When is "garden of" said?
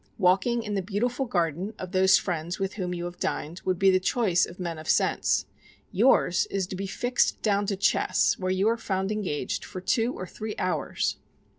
1.27-1.91